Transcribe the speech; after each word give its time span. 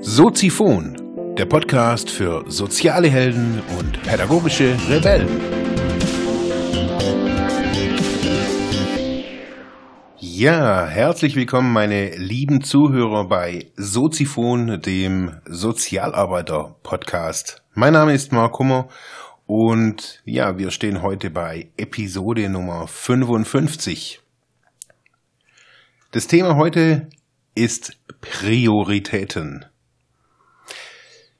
Soziphon, 0.00 1.34
der 1.36 1.46
Podcast 1.46 2.08
für 2.10 2.44
soziale 2.46 3.08
Helden 3.08 3.60
und 3.78 4.00
pädagogische 4.02 4.76
Rebellen. 4.88 5.26
Ja, 10.18 10.86
herzlich 10.86 11.34
willkommen, 11.34 11.72
meine 11.72 12.14
lieben 12.16 12.62
Zuhörer 12.62 13.26
bei 13.26 13.72
Soziphon, 13.76 14.80
dem 14.80 15.40
Sozialarbeiter-Podcast. 15.46 17.64
Mein 17.74 17.94
Name 17.94 18.14
ist 18.14 18.30
Mark 18.32 18.60
Hummer 18.60 18.86
und 19.54 20.22
ja, 20.24 20.56
wir 20.56 20.70
stehen 20.70 21.02
heute 21.02 21.28
bei 21.28 21.70
Episode 21.76 22.48
Nummer 22.48 22.86
55. 22.86 24.22
Das 26.10 26.26
Thema 26.26 26.56
heute 26.56 27.10
ist 27.54 27.98
Prioritäten. 28.22 29.66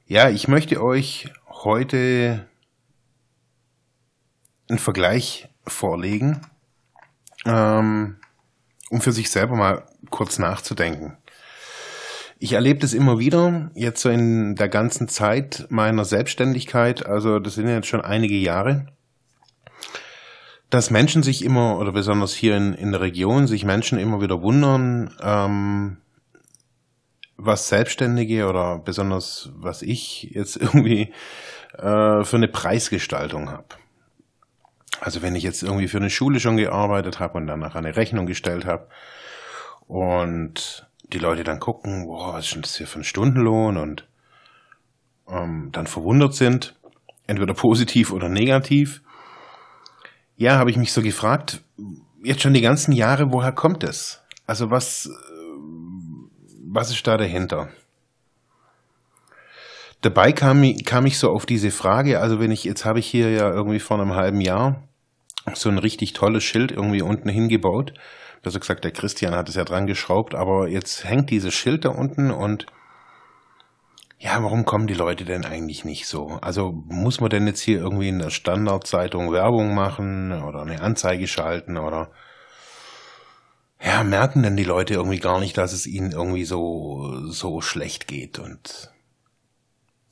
Ja, 0.05 0.29
ich 0.29 0.47
möchte 0.47 0.79
euch 0.79 1.33
heute 1.49 2.47
einen 4.69 4.77
Vergleich 4.77 5.49
vorlegen, 5.65 6.41
ähm, 7.47 8.17
um 8.91 9.01
für 9.01 9.11
sich 9.11 9.31
selber 9.31 9.55
mal 9.55 9.87
kurz 10.11 10.37
nachzudenken. 10.37 11.17
Ich 12.43 12.51
erlebe 12.51 12.81
das 12.81 12.93
immer 12.93 13.19
wieder, 13.19 13.71
jetzt 13.73 14.01
so 14.01 14.09
in 14.09 14.55
der 14.55 14.67
ganzen 14.67 15.07
Zeit 15.07 15.65
meiner 15.69 16.03
Selbstständigkeit, 16.03 17.05
also 17.05 17.39
das 17.39 17.55
sind 17.55 17.69
jetzt 17.69 17.87
schon 17.87 18.01
einige 18.01 18.35
Jahre, 18.35 18.87
dass 20.69 20.89
Menschen 20.89 21.23
sich 21.23 21.45
immer, 21.45 21.79
oder 21.79 21.93
besonders 21.93 22.33
hier 22.33 22.57
in, 22.57 22.73
in 22.73 22.91
der 22.91 22.99
Region, 22.99 23.47
sich 23.47 23.63
Menschen 23.63 23.97
immer 23.97 24.19
wieder 24.19 24.41
wundern, 24.41 25.15
ähm, 25.21 25.99
was 27.37 27.69
Selbstständige 27.69 28.49
oder 28.49 28.77
besonders 28.77 29.49
was 29.55 29.81
ich 29.81 30.23
jetzt 30.33 30.57
irgendwie 30.61 31.13
äh, 31.77 32.25
für 32.25 32.35
eine 32.35 32.49
Preisgestaltung 32.49 33.51
habe. 33.51 33.69
Also 34.99 35.21
wenn 35.21 35.37
ich 35.37 35.43
jetzt 35.43 35.63
irgendwie 35.63 35.87
für 35.87 35.95
eine 35.95 36.09
Schule 36.09 36.41
schon 36.41 36.57
gearbeitet 36.57 37.21
habe 37.21 37.37
und 37.37 37.47
danach 37.47 37.75
eine 37.75 37.95
Rechnung 37.95 38.25
gestellt 38.25 38.65
habe 38.65 38.89
und 39.87 40.89
die 41.13 41.19
Leute 41.19 41.43
dann 41.43 41.59
gucken, 41.59 42.07
boah, 42.07 42.33
was 42.33 42.45
ist 42.45 42.55
denn 42.55 42.61
das 42.61 42.77
hier 42.77 42.87
für 42.87 42.99
ein 42.99 43.03
Stundenlohn 43.03 43.77
und 43.77 44.07
ähm, 45.27 45.69
dann 45.71 45.87
verwundert 45.87 46.33
sind, 46.33 46.75
entweder 47.27 47.53
positiv 47.53 48.11
oder 48.11 48.29
negativ. 48.29 49.01
Ja, 50.35 50.57
habe 50.57 50.71
ich 50.71 50.77
mich 50.77 50.91
so 50.91 51.01
gefragt, 51.01 51.61
jetzt 52.23 52.41
schon 52.41 52.53
die 52.53 52.61
ganzen 52.61 52.91
Jahre, 52.91 53.31
woher 53.31 53.51
kommt 53.51 53.83
es? 53.83 54.21
Also 54.47 54.71
was, 54.71 55.09
was 56.65 56.89
ist 56.89 57.05
da 57.07 57.17
dahinter? 57.17 57.69
Dabei 60.01 60.33
kam, 60.33 60.63
kam 60.83 61.05
ich 61.05 61.17
so 61.17 61.29
auf 61.29 61.45
diese 61.45 61.71
Frage, 61.71 62.19
also 62.19 62.39
wenn 62.39 62.51
ich, 62.51 62.65
jetzt 62.65 62.83
habe 62.83 62.99
ich 62.99 63.07
hier 63.07 63.29
ja 63.29 63.49
irgendwie 63.49 63.79
vor 63.79 63.99
einem 63.99 64.15
halben 64.15 64.41
Jahr 64.41 64.83
so 65.53 65.69
ein 65.69 65.77
richtig 65.77 66.13
tolles 66.13 66.43
Schild 66.43 66.71
irgendwie 66.71 67.01
unten 67.01 67.29
hingebaut. 67.29 67.93
Besser 68.43 68.59
gesagt, 68.59 68.83
der 68.83 68.91
Christian 68.91 69.33
hat 69.33 69.49
es 69.49 69.55
ja 69.55 69.63
dran 69.63 69.87
geschraubt, 69.87 70.35
aber 70.35 70.67
jetzt 70.67 71.05
hängt 71.05 71.29
dieses 71.29 71.53
Schild 71.53 71.85
da 71.85 71.89
unten 71.89 72.29
und 72.29 72.65
ja, 74.19 74.41
warum 74.43 74.65
kommen 74.65 74.87
die 74.87 74.93
Leute 74.93 75.25
denn 75.25 75.45
eigentlich 75.45 75.83
nicht 75.83 76.07
so? 76.07 76.37
Also 76.41 76.71
muss 76.87 77.19
man 77.19 77.29
denn 77.29 77.47
jetzt 77.47 77.61
hier 77.61 77.79
irgendwie 77.79 78.09
in 78.09 78.19
der 78.19 78.29
Standardzeitung 78.29 79.31
Werbung 79.31 79.73
machen 79.73 80.43
oder 80.43 80.61
eine 80.61 80.81
Anzeige 80.81 81.27
schalten 81.27 81.77
oder 81.77 82.11
ja, 83.81 84.03
merken 84.03 84.43
denn 84.43 84.55
die 84.55 84.63
Leute 84.63 84.93
irgendwie 84.93 85.19
gar 85.19 85.39
nicht, 85.39 85.57
dass 85.57 85.73
es 85.73 85.87
ihnen 85.87 86.11
irgendwie 86.11 86.45
so, 86.45 87.29
so 87.29 87.59
schlecht 87.61 88.07
geht 88.07 88.39
und 88.39 88.93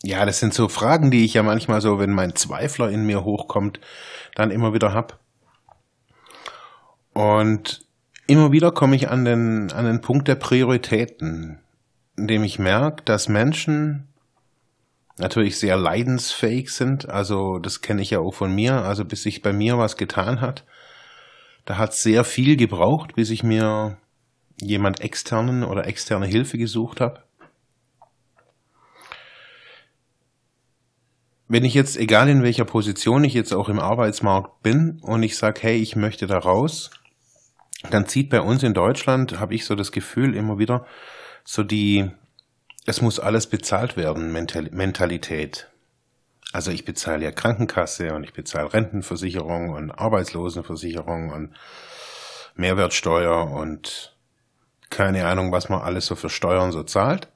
ja, 0.04 0.26
das 0.26 0.40
sind 0.40 0.54
so 0.54 0.68
Fragen, 0.68 1.12
die 1.12 1.26
ich 1.26 1.36
ja 1.36 1.44
manchmal 1.44 1.80
so, 1.80 2.00
wenn 2.00 2.12
mein 2.12 2.36
Zweifler 2.36 2.90
in 2.90 3.06
mir 3.06 3.24
hochkommt, 3.24 3.80
dann 4.36 4.52
immer 4.52 4.74
wieder 4.74 4.94
hab. 4.94 5.20
Und 7.14 7.86
immer 8.32 8.52
wieder 8.52 8.72
komme 8.72 8.96
ich 8.96 9.10
an 9.10 9.26
den, 9.26 9.72
an 9.72 9.86
den 9.86 10.02
Punkt 10.02 10.28
der 10.28 10.36
Prioritäten, 10.36 11.60
in 12.18 12.28
dem 12.28 12.44
ich 12.44 12.60
merke, 12.60 13.04
dass 13.04 13.28
Menschen 13.28 14.08
natürlich 15.18 15.60
sehr 15.60 15.76
leidensfähig 15.76 16.72
sind. 16.72 17.10
Also 17.10 17.60
das 17.60 17.82
kenne 17.82 18.02
ich 18.02 18.12
ja 18.12 18.20
auch 18.20 18.34
von 18.34 18.54
mir. 18.54 18.84
Also 18.84 19.04
bis 19.04 19.24
sich 19.24 19.42
bei 19.42 19.52
mir 19.52 19.78
was 19.78 19.98
getan 19.98 20.40
hat, 20.40 20.66
da 21.66 21.78
hat 21.78 21.92
es 21.92 22.04
sehr 22.04 22.24
viel 22.24 22.56
gebraucht, 22.56 23.16
bis 23.16 23.30
ich 23.30 23.44
mir 23.44 23.98
jemand 24.60 25.02
externen 25.02 25.64
oder 25.64 25.86
externe 25.86 26.26
Hilfe 26.26 26.58
gesucht 26.58 27.02
habe. 27.02 27.24
Wenn 31.48 31.66
ich 31.66 31.74
jetzt, 31.74 31.98
egal 31.98 32.30
in 32.30 32.44
welcher 32.44 32.64
Position 32.64 33.26
ich 33.26 33.34
jetzt 33.34 33.54
auch 33.54 33.68
im 33.68 33.80
Arbeitsmarkt 33.80 34.64
bin 34.64 35.00
und 35.02 35.22
ich 35.22 35.36
sage, 35.36 35.60
hey, 35.64 35.78
ich 35.78 35.98
möchte 35.98 36.26
da 36.26 36.38
raus, 36.38 36.92
dann 37.90 38.08
zieht 38.08 38.30
bei 38.30 38.42
uns 38.42 38.64
in 38.64 38.74
Deutschland, 38.74 39.40
habe 39.40 39.56
ich 39.56 39.66
so 39.66 39.76
das 39.76 39.92
Gefühl 39.92 40.36
immer 40.36 40.60
wieder, 40.60 40.86
so 41.44 41.64
die, 41.64 42.12
es 42.86 43.02
muss 43.02 43.20
alles 43.20 43.48
bezahlt 43.48 43.98
werden, 43.98 44.32
Mentalität. 44.32 45.70
Also 46.54 46.72
ich 46.72 46.86
bezahle 46.86 47.24
ja 47.24 47.32
Krankenkasse 47.32 48.14
und 48.14 48.24
ich 48.24 48.34
bezahle 48.34 48.74
Rentenversicherung 48.74 49.70
und 49.70 49.92
Arbeitslosenversicherung 49.92 51.32
und 51.32 51.56
Mehrwertsteuer 52.56 53.50
und 53.50 54.16
keine 54.90 55.26
Ahnung, 55.26 55.52
was 55.52 55.70
man 55.70 55.82
alles 55.82 56.06
so 56.06 56.16
für 56.16 56.30
Steuern 56.30 56.72
so 56.72 56.84
zahlt. 56.84 57.30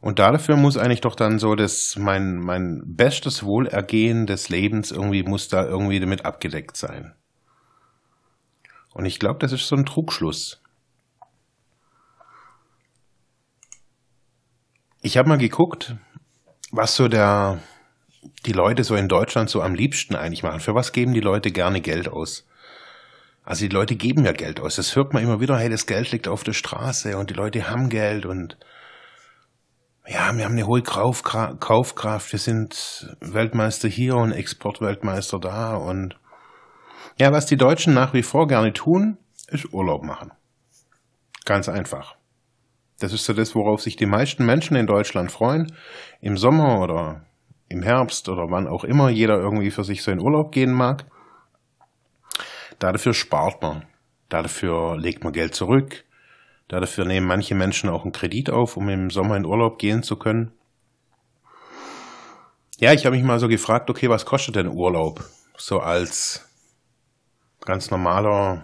Und 0.00 0.18
dafür 0.18 0.56
muss 0.56 0.76
eigentlich 0.76 1.02
doch 1.02 1.14
dann 1.14 1.38
so 1.38 1.54
das, 1.54 1.96
mein, 1.96 2.36
mein 2.36 2.82
bestes 2.84 3.44
Wohlergehen 3.44 4.26
des 4.26 4.48
Lebens 4.48 4.90
irgendwie 4.90 5.22
muss 5.22 5.48
da 5.48 5.64
irgendwie 5.64 6.00
damit 6.00 6.24
abgedeckt 6.24 6.76
sein. 6.76 7.14
Und 8.92 9.06
ich 9.06 9.18
glaube, 9.18 9.38
das 9.38 9.52
ist 9.52 9.68
so 9.68 9.76
ein 9.76 9.86
Trugschluss. 9.86 10.60
Ich 15.02 15.16
habe 15.16 15.28
mal 15.28 15.38
geguckt, 15.38 15.96
was 16.72 16.94
so 16.94 17.08
der, 17.08 17.62
die 18.44 18.52
Leute 18.52 18.84
so 18.84 18.94
in 18.96 19.08
Deutschland 19.08 19.48
so 19.48 19.62
am 19.62 19.74
liebsten 19.74 20.14
eigentlich 20.14 20.42
machen. 20.42 20.60
Für 20.60 20.74
was 20.74 20.92
geben 20.92 21.14
die 21.14 21.20
Leute 21.20 21.52
gerne 21.52 21.80
Geld 21.80 22.08
aus? 22.08 22.46
Also 23.44 23.66
die 23.66 23.74
Leute 23.74 23.96
geben 23.96 24.24
ja 24.24 24.32
Geld 24.32 24.60
aus. 24.60 24.76
Das 24.76 24.94
hört 24.94 25.14
man 25.14 25.22
immer 25.22 25.40
wieder, 25.40 25.58
hey, 25.58 25.70
das 25.70 25.86
Geld 25.86 26.12
liegt 26.12 26.28
auf 26.28 26.44
der 26.44 26.52
Straße 26.52 27.16
und 27.16 27.30
die 27.30 27.34
Leute 27.34 27.70
haben 27.70 27.88
Geld 27.88 28.26
und 28.26 28.56
ja, 30.06 30.36
wir 30.36 30.44
haben 30.44 30.52
eine 30.52 30.66
hohe 30.66 30.82
Kaufkraft, 30.82 32.32
wir 32.32 32.38
sind 32.38 33.16
Weltmeister 33.20 33.88
hier 33.88 34.16
und 34.16 34.32
Exportweltmeister 34.32 35.38
da 35.38 35.76
und 35.76 36.16
ja, 37.20 37.32
was 37.32 37.44
die 37.44 37.58
Deutschen 37.58 37.92
nach 37.92 38.14
wie 38.14 38.22
vor 38.22 38.48
gerne 38.48 38.72
tun, 38.72 39.18
ist 39.48 39.74
Urlaub 39.74 40.02
machen. 40.02 40.32
Ganz 41.44 41.68
einfach. 41.68 42.16
Das 42.98 43.12
ist 43.12 43.26
so 43.26 43.34
das, 43.34 43.54
worauf 43.54 43.82
sich 43.82 43.96
die 43.96 44.06
meisten 44.06 44.46
Menschen 44.46 44.74
in 44.74 44.86
Deutschland 44.86 45.30
freuen. 45.30 45.70
Im 46.22 46.38
Sommer 46.38 46.80
oder 46.80 47.26
im 47.68 47.82
Herbst 47.82 48.30
oder 48.30 48.50
wann 48.50 48.66
auch 48.66 48.84
immer 48.84 49.10
jeder 49.10 49.38
irgendwie 49.38 49.70
für 49.70 49.84
sich 49.84 50.02
so 50.02 50.10
in 50.10 50.18
Urlaub 50.18 50.50
gehen 50.50 50.72
mag. 50.72 51.04
Dafür 52.78 53.12
spart 53.12 53.60
man. 53.60 53.84
Dafür 54.30 54.96
legt 54.96 55.22
man 55.22 55.34
Geld 55.34 55.54
zurück. 55.54 56.04
Dafür 56.68 57.04
nehmen 57.04 57.26
manche 57.26 57.54
Menschen 57.54 57.90
auch 57.90 58.04
einen 58.04 58.12
Kredit 58.12 58.48
auf, 58.48 58.78
um 58.78 58.88
im 58.88 59.10
Sommer 59.10 59.36
in 59.36 59.44
Urlaub 59.44 59.78
gehen 59.78 60.02
zu 60.02 60.16
können. 60.16 60.52
Ja, 62.78 62.94
ich 62.94 63.04
habe 63.04 63.14
mich 63.14 63.24
mal 63.26 63.38
so 63.38 63.48
gefragt, 63.48 63.90
okay, 63.90 64.08
was 64.08 64.24
kostet 64.24 64.56
denn 64.56 64.68
Urlaub? 64.68 65.22
So 65.58 65.80
als 65.80 66.49
ganz 67.64 67.90
normaler 67.90 68.62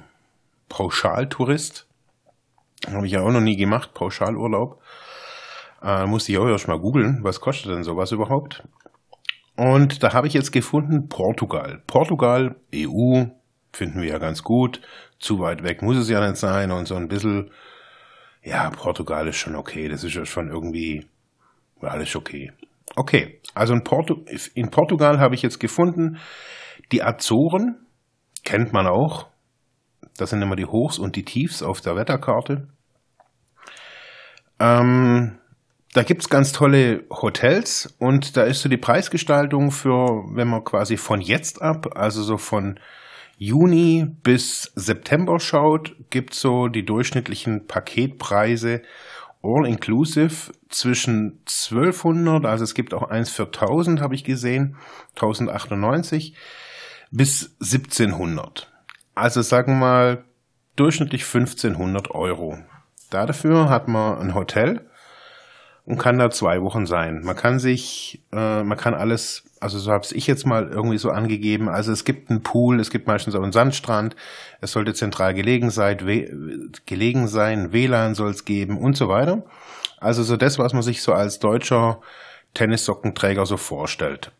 Pauschaltourist. 0.68 1.86
Habe 2.86 3.06
ich 3.06 3.12
ja 3.12 3.22
auch 3.22 3.30
noch 3.30 3.40
nie 3.40 3.56
gemacht, 3.56 3.94
Pauschalurlaub. 3.94 4.80
Äh, 5.82 6.06
musste 6.06 6.32
ich 6.32 6.38
auch 6.38 6.48
erst 6.48 6.68
mal 6.68 6.78
googeln, 6.78 7.20
was 7.22 7.40
kostet 7.40 7.72
denn 7.72 7.82
sowas 7.82 8.12
überhaupt? 8.12 8.62
Und 9.56 10.02
da 10.02 10.12
habe 10.12 10.26
ich 10.26 10.34
jetzt 10.34 10.52
gefunden 10.52 11.08
Portugal. 11.08 11.82
Portugal, 11.86 12.56
EU, 12.74 13.24
finden 13.72 14.02
wir 14.02 14.08
ja 14.08 14.18
ganz 14.18 14.42
gut. 14.42 14.80
Zu 15.18 15.38
weit 15.38 15.62
weg 15.62 15.82
muss 15.82 15.96
es 15.96 16.10
ja 16.10 16.26
nicht 16.26 16.36
sein 16.36 16.70
und 16.70 16.86
so 16.86 16.94
ein 16.94 17.08
bisschen, 17.08 17.50
ja, 18.42 18.68
Portugal 18.70 19.26
ist 19.28 19.36
schon 19.36 19.56
okay. 19.56 19.88
Das 19.88 20.04
ist 20.04 20.14
ja 20.14 20.26
schon 20.26 20.48
irgendwie, 20.48 21.06
alles 21.80 22.14
okay. 22.16 22.52
Okay, 22.94 23.40
also 23.54 23.74
in, 23.74 23.82
Portu 23.82 24.24
in 24.54 24.70
Portugal 24.70 25.18
habe 25.18 25.34
ich 25.34 25.42
jetzt 25.42 25.58
gefunden, 25.58 26.18
die 26.92 27.02
Azoren, 27.02 27.85
kennt 28.46 28.72
man 28.72 28.86
auch. 28.86 29.26
Das 30.16 30.30
sind 30.30 30.40
immer 30.40 30.56
die 30.56 30.64
Hochs 30.64 30.98
und 30.98 31.16
die 31.16 31.24
Tiefs 31.24 31.62
auf 31.62 31.82
der 31.82 31.96
Wetterkarte. 31.96 32.68
Ähm, 34.58 35.38
da 35.92 36.02
es 36.02 36.30
ganz 36.30 36.52
tolle 36.52 37.04
Hotels 37.10 37.94
und 37.98 38.36
da 38.36 38.44
ist 38.44 38.62
so 38.62 38.70
die 38.70 38.78
Preisgestaltung 38.78 39.70
für, 39.70 40.24
wenn 40.34 40.48
man 40.48 40.64
quasi 40.64 40.96
von 40.96 41.20
jetzt 41.20 41.60
ab, 41.60 41.88
also 41.94 42.22
so 42.22 42.38
von 42.38 42.78
Juni 43.36 44.06
bis 44.22 44.72
September 44.74 45.38
schaut, 45.38 45.94
gibt's 46.08 46.40
so 46.40 46.68
die 46.68 46.86
durchschnittlichen 46.86 47.66
Paketpreise 47.66 48.80
all 49.42 49.66
inclusive 49.66 50.52
zwischen 50.68 51.40
1200, 51.46 52.46
also 52.46 52.64
es 52.64 52.74
gibt 52.74 52.94
auch 52.94 53.10
eins 53.10 53.30
für 53.30 53.44
1000, 53.44 54.00
habe 54.00 54.14
ich 54.14 54.24
gesehen, 54.24 54.76
1098 55.14 56.34
bis 57.10 57.56
1700. 57.60 58.70
Also 59.14 59.42
sagen 59.42 59.74
wir 59.74 59.80
mal 59.80 60.24
durchschnittlich 60.76 61.22
1500 61.22 62.10
Euro. 62.10 62.58
Dafür 63.10 63.68
hat 63.68 63.88
man 63.88 64.18
ein 64.18 64.34
Hotel 64.34 64.88
und 65.86 65.98
kann 65.98 66.18
da 66.18 66.30
zwei 66.30 66.60
Wochen 66.62 66.84
sein. 66.84 67.22
Man 67.22 67.36
kann 67.36 67.60
sich, 67.60 68.22
äh, 68.32 68.62
man 68.64 68.76
kann 68.76 68.94
alles, 68.94 69.44
also 69.60 69.78
so 69.78 69.92
habe 69.92 70.04
ich 70.12 70.26
jetzt 70.26 70.44
mal 70.44 70.68
irgendwie 70.68 70.98
so 70.98 71.10
angegeben. 71.10 71.68
Also 71.68 71.92
es 71.92 72.04
gibt 72.04 72.28
einen 72.28 72.42
Pool, 72.42 72.80
es 72.80 72.90
gibt 72.90 73.06
meistens 73.06 73.36
auch 73.36 73.42
einen 73.42 73.52
Sandstrand. 73.52 74.16
Es 74.60 74.72
sollte 74.72 74.94
zentral 74.94 75.32
gelegen 75.32 75.70
sein, 75.70 75.98
gelegen 76.86 77.28
sein, 77.28 77.72
WLAN 77.72 78.16
soll 78.16 78.30
es 78.30 78.44
geben 78.44 78.78
und 78.78 78.96
so 78.96 79.08
weiter. 79.08 79.44
Also 79.98 80.24
so 80.24 80.36
das, 80.36 80.58
was 80.58 80.72
man 80.72 80.82
sich 80.82 81.02
so 81.02 81.12
als 81.12 81.38
deutscher 81.38 82.00
Tennissockenträger 82.54 83.46
so 83.46 83.56
vorstellt. 83.56 84.32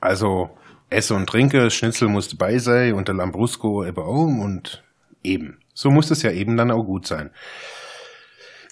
Also 0.00 0.50
Esse 0.88 1.14
und 1.14 1.28
Trinke, 1.28 1.70
Schnitzel 1.70 2.08
musste 2.08 2.36
bei 2.36 2.58
sein 2.58 2.94
und 2.94 3.08
der 3.08 3.14
Lambrusco 3.14 3.84
eben 3.84 3.98
auch 3.98 4.26
und 4.26 4.82
eben. 5.22 5.58
So 5.74 5.90
muss 5.90 6.10
es 6.10 6.22
ja 6.22 6.30
eben 6.30 6.56
dann 6.56 6.70
auch 6.70 6.84
gut 6.84 7.06
sein. 7.06 7.30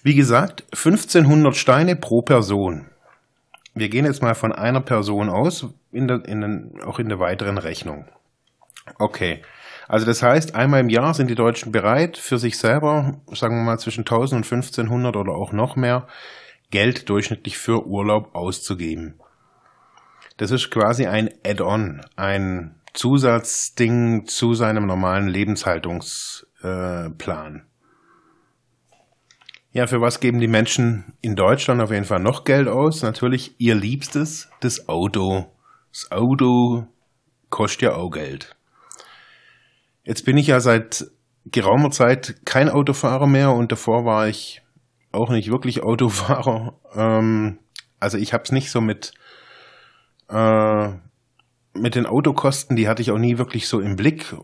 Wie 0.02 0.14
gesagt, 0.14 0.64
1500 0.72 1.56
Steine 1.56 1.96
pro 1.96 2.22
Person. 2.22 2.86
Wir 3.74 3.88
gehen 3.88 4.04
jetzt 4.04 4.22
mal 4.22 4.34
von 4.34 4.52
einer 4.52 4.80
Person 4.80 5.28
aus, 5.28 5.66
in 5.90 6.06
der, 6.06 6.24
in 6.26 6.40
den, 6.40 6.80
auch 6.84 6.98
in 6.98 7.08
der 7.08 7.18
weiteren 7.18 7.58
Rechnung. 7.58 8.06
Okay. 8.98 9.42
Also 9.88 10.06
das 10.06 10.22
heißt, 10.22 10.54
einmal 10.54 10.80
im 10.80 10.88
Jahr 10.88 11.14
sind 11.14 11.28
die 11.28 11.34
Deutschen 11.34 11.72
bereit, 11.72 12.16
für 12.16 12.38
sich 12.38 12.58
selber, 12.58 13.20
sagen 13.32 13.56
wir 13.56 13.64
mal 13.64 13.78
zwischen 13.78 14.02
1000 14.02 14.38
und 14.38 14.52
1500 14.52 15.16
oder 15.16 15.32
auch 15.32 15.52
noch 15.52 15.76
mehr, 15.76 16.06
Geld 16.70 17.08
durchschnittlich 17.08 17.58
für 17.58 17.86
Urlaub 17.86 18.34
auszugeben. 18.34 19.20
Das 20.36 20.50
ist 20.50 20.70
quasi 20.70 21.06
ein 21.06 21.30
Add-on, 21.44 22.00
ein 22.16 22.74
Zusatzding 22.92 24.26
zu 24.26 24.54
seinem 24.54 24.86
normalen 24.86 25.28
Lebenshaltungsplan. 25.28 27.66
Ja, 29.72 29.86
für 29.86 30.00
was 30.00 30.20
geben 30.20 30.40
die 30.40 30.48
Menschen 30.48 31.14
in 31.20 31.34
Deutschland 31.34 31.80
auf 31.80 31.90
jeden 31.90 32.04
Fall 32.04 32.20
noch 32.20 32.44
Geld 32.44 32.68
aus? 32.68 33.02
Natürlich 33.02 33.54
ihr 33.58 33.74
Liebstes, 33.74 34.48
das 34.60 34.88
Auto. 34.88 35.52
Das 35.90 36.12
Auto 36.12 36.86
kostet 37.50 37.82
ja 37.82 37.94
auch 37.94 38.10
Geld. 38.10 38.56
Jetzt 40.04 40.24
bin 40.24 40.36
ich 40.36 40.48
ja 40.48 40.60
seit 40.60 41.06
geraumer 41.46 41.90
Zeit 41.90 42.36
kein 42.44 42.68
Autofahrer 42.68 43.26
mehr 43.26 43.52
und 43.52 43.72
davor 43.72 44.04
war 44.04 44.28
ich 44.28 44.62
auch 45.12 45.30
nicht 45.30 45.50
wirklich 45.50 45.82
Autofahrer. 45.82 46.78
Ähm, 46.94 47.58
also 47.98 48.18
ich 48.18 48.32
habe 48.32 48.44
es 48.44 48.52
nicht 48.52 48.70
so 48.70 48.80
mit 48.80 49.12
äh, 50.28 50.88
mit 51.74 51.94
den 51.94 52.06
Autokosten, 52.06 52.76
die 52.76 52.88
hatte 52.88 53.02
ich 53.02 53.10
auch 53.10 53.18
nie 53.18 53.38
wirklich 53.38 53.68
so 53.68 53.80
im 53.80 53.96
Blick. 53.96 54.34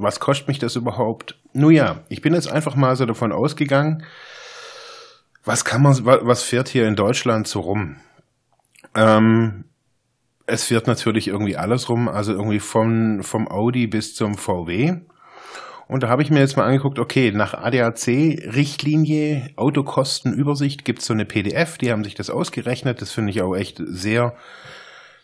Was 0.00 0.20
kostet 0.20 0.48
mich 0.48 0.58
das 0.58 0.76
überhaupt? 0.76 1.40
Nun 1.52 1.72
ja, 1.72 2.04
ich 2.08 2.20
bin 2.20 2.34
jetzt 2.34 2.50
einfach 2.50 2.76
mal 2.76 2.94
so 2.96 3.06
davon 3.06 3.32
ausgegangen, 3.32 4.04
was 5.44 5.64
kann 5.64 5.82
man, 5.82 6.04
was 6.04 6.42
fährt 6.42 6.68
hier 6.68 6.86
in 6.86 6.94
Deutschland 6.94 7.48
so 7.48 7.60
rum? 7.60 7.96
Ähm, 8.94 9.64
es 10.46 10.64
fährt 10.64 10.86
natürlich 10.86 11.28
irgendwie 11.28 11.56
alles 11.56 11.88
rum, 11.88 12.08
also 12.08 12.32
irgendwie 12.32 12.60
vom, 12.60 13.22
vom 13.22 13.48
Audi 13.48 13.86
bis 13.86 14.14
zum 14.14 14.36
VW. 14.36 15.00
Und 15.88 16.02
da 16.02 16.08
habe 16.08 16.22
ich 16.22 16.30
mir 16.30 16.40
jetzt 16.40 16.58
mal 16.58 16.66
angeguckt, 16.66 16.98
okay, 16.98 17.32
nach 17.32 17.54
ADAC-Richtlinie, 17.54 19.50
Autokostenübersicht 19.56 20.84
gibt 20.84 20.98
es 20.98 21.06
so 21.06 21.14
eine 21.14 21.24
PDF, 21.24 21.78
die 21.78 21.90
haben 21.90 22.04
sich 22.04 22.14
das 22.14 22.28
ausgerechnet. 22.28 23.00
Das 23.00 23.10
finde 23.12 23.30
ich 23.30 23.40
auch 23.40 23.54
echt 23.54 23.80
sehr, 23.86 24.34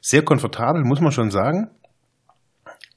sehr 0.04 0.22
komfortabel, 0.22 0.84
muss 0.84 1.00
man 1.00 1.12
schon 1.12 1.30
sagen. 1.30 1.70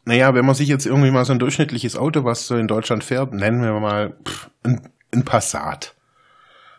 Naja, 0.04 0.36
wenn 0.36 0.46
man 0.46 0.56
sich 0.56 0.68
jetzt 0.68 0.86
irgendwie 0.86 1.10
mal 1.10 1.24
so 1.24 1.32
ein 1.32 1.40
durchschnittliches 1.40 1.96
Auto, 1.96 2.26
was 2.26 2.48
so 2.48 2.58
in 2.58 2.68
Deutschland 2.68 3.02
fährt, 3.02 3.34
nennen 3.34 3.62
wir 3.62 3.80
mal 3.80 4.18
pff, 4.28 4.50
ein, 4.64 4.90
ein 5.14 5.24
Passat. 5.24 5.96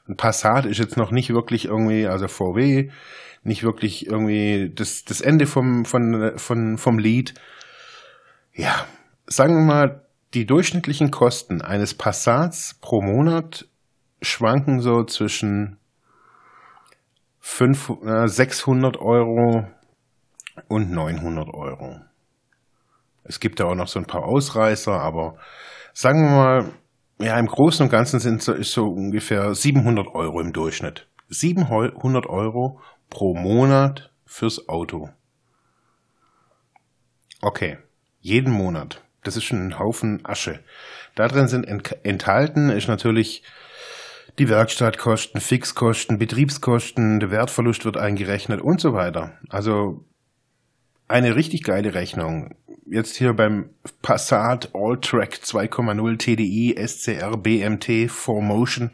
Ein 0.06 0.18
Passat 0.18 0.66
ist 0.66 0.78
jetzt 0.78 0.98
noch 0.98 1.12
nicht 1.12 1.30
wirklich 1.30 1.64
irgendwie, 1.64 2.06
also 2.06 2.28
VW, 2.28 2.90
nicht 3.42 3.62
wirklich 3.62 4.06
irgendwie 4.06 4.70
das, 4.74 5.06
das 5.06 5.22
Ende 5.22 5.46
vom, 5.46 5.86
von, 5.86 6.32
von, 6.36 6.76
vom 6.76 6.98
Lied. 6.98 7.32
Ja, 8.52 8.84
sagen 9.26 9.54
wir 9.54 9.64
mal, 9.64 10.02
die 10.34 10.44
durchschnittlichen 10.44 11.10
Kosten 11.10 11.62
eines 11.62 11.94
Passats 11.94 12.76
pro 12.82 13.00
Monat 13.00 13.66
schwanken 14.20 14.82
so 14.82 15.04
zwischen 15.04 15.78
5, 17.40 17.92
äh, 18.04 18.28
600 18.28 18.98
Euro 18.98 19.66
und 20.68 20.90
900 20.90 21.52
Euro. 21.54 22.00
Es 23.24 23.40
gibt 23.40 23.60
ja 23.60 23.66
auch 23.66 23.74
noch 23.74 23.88
so 23.88 23.98
ein 23.98 24.06
paar 24.06 24.24
Ausreißer, 24.24 24.92
aber 24.92 25.36
sagen 25.92 26.22
wir 26.22 26.30
mal, 26.30 26.72
ja, 27.20 27.38
im 27.38 27.46
Großen 27.46 27.84
und 27.84 27.90
Ganzen 27.90 28.20
sind 28.20 28.42
so, 28.42 28.52
ist 28.52 28.72
so 28.72 28.86
ungefähr 28.86 29.54
700 29.54 30.14
Euro 30.14 30.40
im 30.40 30.52
Durchschnitt. 30.52 31.08
700 31.28 32.26
Euro 32.26 32.80
pro 33.10 33.34
Monat 33.34 34.12
fürs 34.24 34.68
Auto. 34.68 35.10
Okay, 37.42 37.78
jeden 38.20 38.52
Monat. 38.52 39.02
Das 39.24 39.36
ist 39.36 39.44
schon 39.44 39.66
ein 39.66 39.78
Haufen 39.78 40.24
Asche. 40.24 40.60
Da 41.14 41.28
drin 41.28 41.48
sind 41.48 41.64
enthalten 42.04 42.70
ist 42.70 42.88
natürlich 42.88 43.42
die 44.38 44.48
Werkstattkosten, 44.48 45.40
Fixkosten, 45.40 46.18
Betriebskosten, 46.18 47.18
der 47.18 47.30
Wertverlust 47.30 47.84
wird 47.84 47.96
eingerechnet 47.96 48.60
und 48.60 48.80
so 48.80 48.92
weiter. 48.92 49.32
Also 49.48 50.04
eine 51.08 51.36
richtig 51.36 51.62
geile 51.62 51.94
Rechnung 51.94 52.54
jetzt 52.90 53.16
hier 53.16 53.34
beim 53.34 53.70
Passat 54.02 54.70
All-Track 54.74 55.40
2,0 55.42 56.18
TDI 56.18 56.76
SCR 56.86 57.36
BMT 57.36 58.10
4Motion 58.10 58.90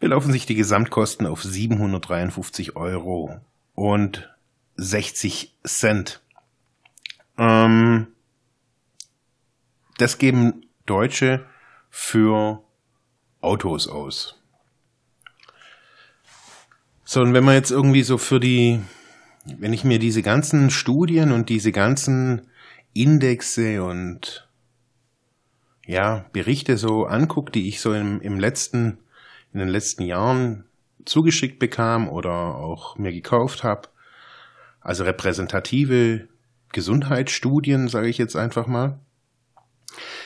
belaufen 0.00 0.32
sich 0.32 0.46
die 0.46 0.54
Gesamtkosten 0.54 1.26
auf 1.26 1.42
753 1.42 2.76
Euro 2.76 3.40
und 3.74 4.28
60 4.76 5.54
Cent. 5.64 6.20
Ähm, 7.38 8.08
das 9.98 10.18
geben 10.18 10.66
Deutsche 10.84 11.46
für 11.90 12.62
Autos 13.40 13.88
aus. 13.88 14.42
So, 17.04 17.20
und 17.20 17.32
wenn 17.34 17.44
man 17.44 17.54
jetzt 17.54 17.70
irgendwie 17.70 18.02
so 18.02 18.18
für 18.18 18.40
die, 18.40 18.80
wenn 19.58 19.72
ich 19.72 19.84
mir 19.84 19.98
diese 19.98 20.22
ganzen 20.22 20.70
Studien 20.70 21.32
und 21.32 21.48
diese 21.48 21.72
ganzen 21.72 22.48
Indexe 22.92 23.82
und 23.82 24.48
ja, 25.86 26.26
Berichte 26.32 26.76
so 26.76 27.06
anguckt, 27.06 27.54
die 27.54 27.68
ich 27.68 27.80
so 27.80 27.94
im, 27.94 28.20
im 28.20 28.40
letzten, 28.40 28.98
in 29.52 29.60
den 29.60 29.68
letzten 29.68 30.02
Jahren 30.02 30.64
zugeschickt 31.04 31.58
bekam 31.58 32.08
oder 32.08 32.56
auch 32.56 32.98
mir 32.98 33.12
gekauft 33.12 33.62
habe, 33.62 33.88
also 34.80 35.04
repräsentative 35.04 36.28
Gesundheitsstudien, 36.72 37.88
sage 37.88 38.08
ich 38.08 38.18
jetzt 38.18 38.36
einfach 38.36 38.66
mal, 38.66 38.98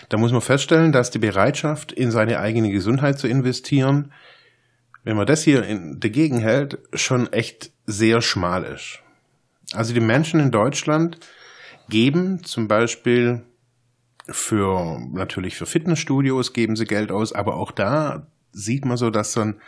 da 0.09 0.17
muss 0.17 0.33
man 0.33 0.41
feststellen, 0.41 0.93
dass 0.93 1.11
die 1.11 1.19
Bereitschaft, 1.19 1.93
in 1.93 2.11
seine 2.11 2.41
eigene 2.41 2.71
Gesundheit 2.71 3.19
zu 3.19 3.29
investieren, 3.29 4.13
wenn 5.05 5.17
man 5.17 5.27
das 5.27 5.43
hier 5.43 5.63
in, 5.63 6.01
dagegen 6.01 6.39
hält, 6.39 6.79
schon 6.95 7.33
echt 7.33 7.73
sehr 7.87 8.23
schmal 8.23 8.65
ist. 8.65 9.01
Also 9.73 9.95
die 9.95 10.01
Menschen 10.01 10.41
in 10.41 10.51
Deutschland 10.51 11.19
geben, 11.89 12.45
zum 12.45 12.69
Beispiel 12.69 13.43
für 14.29 15.01
natürlich 15.13 15.57
für 15.57 15.67
Fitnessstudios 15.67 16.53
geben 16.53 16.77
sie 16.77 16.85
Geld 16.85 17.11
aus, 17.11 17.33
aber 17.33 17.57
auch 17.57 17.73
da 17.73 18.27
sieht 18.53 18.85
man 18.85 18.97
so, 18.97 19.11
dass 19.11 19.33
so 19.33 19.41
ein 19.41 19.61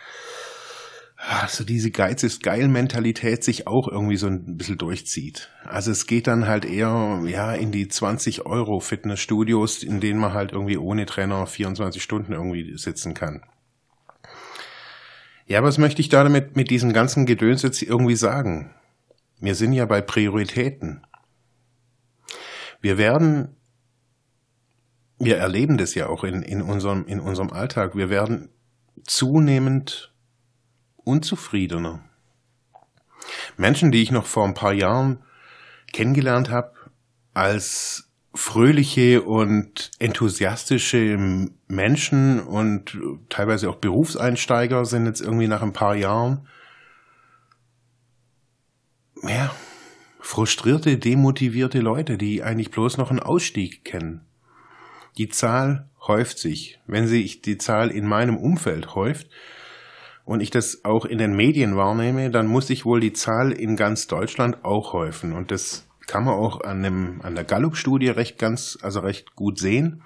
ah, 1.16 1.46
so 1.48 1.64
diese 1.64 1.90
Geiz 1.90 2.22
ist 2.22 2.42
geil 2.42 2.68
Mentalität 2.68 3.44
sich 3.44 3.66
auch 3.66 3.88
irgendwie 3.88 4.16
so 4.16 4.26
ein 4.26 4.56
bisschen 4.56 4.78
durchzieht. 4.78 5.50
Also 5.64 5.90
es 5.90 6.06
geht 6.06 6.26
dann 6.26 6.46
halt 6.46 6.64
eher 6.64 7.22
ja 7.26 7.52
in 7.52 7.72
die 7.72 7.88
20 7.88 8.46
Euro 8.46 8.80
Fitnessstudios, 8.80 9.82
in 9.82 10.00
denen 10.00 10.20
man 10.20 10.32
halt 10.32 10.52
irgendwie 10.52 10.78
ohne 10.78 11.06
Trainer 11.06 11.46
24 11.46 12.02
Stunden 12.02 12.32
irgendwie 12.32 12.76
sitzen 12.76 13.14
kann. 13.14 13.42
Ja, 15.46 15.62
was 15.62 15.78
möchte 15.78 16.00
ich 16.00 16.08
damit 16.08 16.56
mit 16.56 16.70
diesem 16.70 16.92
ganzen 16.92 17.26
Gedöns 17.26 17.62
jetzt 17.62 17.82
irgendwie 17.82 18.16
sagen? 18.16 18.74
Wir 19.42 19.56
sind 19.56 19.72
ja 19.72 19.86
bei 19.86 20.00
Prioritäten. 20.00 21.04
Wir 22.80 22.96
werden, 22.96 23.56
wir 25.18 25.36
erleben 25.36 25.78
das 25.78 25.96
ja 25.96 26.06
auch 26.06 26.22
in, 26.22 26.42
in, 26.42 26.62
unserem, 26.62 27.06
in 27.06 27.18
unserem 27.18 27.52
Alltag, 27.52 27.96
wir 27.96 28.08
werden 28.08 28.50
zunehmend 29.04 30.14
unzufriedener. 30.94 32.04
Menschen, 33.56 33.90
die 33.90 34.02
ich 34.02 34.12
noch 34.12 34.26
vor 34.26 34.44
ein 34.44 34.54
paar 34.54 34.72
Jahren 34.72 35.24
kennengelernt 35.92 36.48
habe, 36.48 36.74
als 37.34 38.12
fröhliche 38.34 39.22
und 39.22 39.90
enthusiastische 39.98 41.18
Menschen 41.66 42.38
und 42.38 42.96
teilweise 43.28 43.68
auch 43.68 43.76
Berufseinsteiger 43.76 44.84
sind 44.84 45.06
jetzt 45.06 45.20
irgendwie 45.20 45.48
nach 45.48 45.62
ein 45.62 45.72
paar 45.72 45.96
Jahren 45.96 46.46
ja, 49.22 49.54
frustrierte, 50.20 50.98
demotivierte 50.98 51.80
Leute, 51.80 52.18
die 52.18 52.42
eigentlich 52.42 52.70
bloß 52.70 52.96
noch 52.98 53.10
einen 53.10 53.20
Ausstieg 53.20 53.84
kennen. 53.84 54.22
Die 55.18 55.28
Zahl 55.28 55.88
häuft 56.06 56.38
sich. 56.38 56.80
Wenn 56.86 57.06
sich 57.06 57.42
die 57.42 57.58
Zahl 57.58 57.90
in 57.90 58.06
meinem 58.06 58.36
Umfeld 58.36 58.94
häuft 58.94 59.28
und 60.24 60.40
ich 60.40 60.50
das 60.50 60.84
auch 60.84 61.04
in 61.04 61.18
den 61.18 61.34
Medien 61.34 61.76
wahrnehme, 61.76 62.30
dann 62.30 62.46
muss 62.46 62.68
sich 62.68 62.84
wohl 62.84 63.00
die 63.00 63.12
Zahl 63.12 63.52
in 63.52 63.76
ganz 63.76 64.06
Deutschland 64.06 64.64
auch 64.64 64.92
häufen. 64.92 65.32
Und 65.32 65.50
das 65.50 65.86
kann 66.06 66.24
man 66.24 66.34
auch 66.34 66.62
an, 66.62 66.82
dem, 66.82 67.20
an 67.22 67.34
der 67.34 67.44
Gallup-Studie 67.44 68.08
recht 68.08 68.38
ganz, 68.38 68.78
also 68.82 69.00
recht 69.00 69.36
gut 69.36 69.58
sehen, 69.58 70.02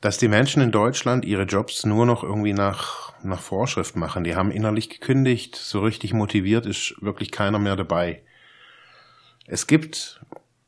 dass 0.00 0.18
die 0.18 0.28
Menschen 0.28 0.62
in 0.62 0.72
Deutschland 0.72 1.24
ihre 1.24 1.44
Jobs 1.44 1.84
nur 1.84 2.06
noch 2.06 2.22
irgendwie 2.22 2.52
nach, 2.54 3.09
nach 3.22 3.40
Vorschrift 3.40 3.96
machen. 3.96 4.24
Die 4.24 4.34
haben 4.34 4.50
innerlich 4.50 4.88
gekündigt, 4.88 5.56
so 5.56 5.80
richtig 5.80 6.12
motiviert 6.12 6.66
ist 6.66 6.94
wirklich 7.00 7.30
keiner 7.30 7.58
mehr 7.58 7.76
dabei. 7.76 8.22
Es 9.46 9.66
gibt 9.66 10.20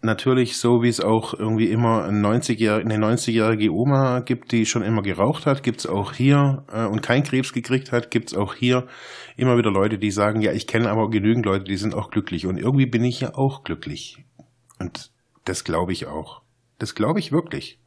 natürlich 0.03 0.59
so, 0.59 0.83
wie 0.83 0.89
es 0.89 1.01
auch 1.01 1.35
irgendwie 1.35 1.71
immer 1.71 2.05
eine 2.05 2.27
90-jährige 2.27 3.73
Oma 3.73 4.21
gibt, 4.21 4.51
die 4.53 4.67
schon 4.67 4.83
immer 4.83 5.03
geraucht 5.03 5.47
hat, 5.47 5.63
gibt 5.63 5.81
es 5.81 5.87
auch 5.87 6.13
hier 6.13 6.65
äh, 6.73 6.85
und 6.85 7.03
kein 7.03 7.23
Krebs 7.23 7.53
gekriegt 7.53 7.93
hat, 7.93 8.11
gibt 8.11 8.33
es 8.33 8.37
auch 8.37 8.55
hier 8.55 8.89
immer 9.37 9.57
wieder 9.57 9.71
Leute, 9.71 9.99
die 9.99 10.11
sagen, 10.11 10.41
ja, 10.41 10.53
ich 10.53 10.67
kenne 10.67 10.91
aber 10.91 11.09
genügend 11.09 11.47
Leute, 11.47 11.65
die 11.65 11.77
sind 11.77 11.95
auch 11.95 12.11
glücklich. 12.11 12.47
Und 12.47 12.59
irgendwie 12.59 12.87
bin 12.87 13.05
ich 13.05 13.21
ja 13.21 13.35
auch 13.35 13.63
glücklich. 13.63 14.25
Und 14.79 15.13
das 15.45 15.65
glaube 15.65 15.93
ich 15.93 16.07
auch. 16.07 16.43
Das 16.79 16.95
glaube 16.95 17.21
ich 17.21 17.31
wirklich. 17.31 17.79